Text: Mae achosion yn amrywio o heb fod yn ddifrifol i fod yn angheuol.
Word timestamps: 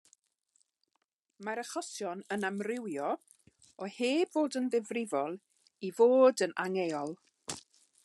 Mae 1.47 1.61
achosion 1.63 2.23
yn 2.37 2.47
amrywio 2.49 3.11
o 3.87 3.93
heb 3.99 4.35
fod 4.39 4.61
yn 4.63 4.73
ddifrifol 4.77 5.41
i 5.91 5.97
fod 6.01 6.47
yn 6.49 6.61
angheuol. 6.69 7.19